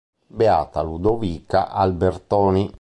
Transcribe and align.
Beata 0.29 0.81
Ludovica 0.81 1.69
Albertoni 1.69 2.67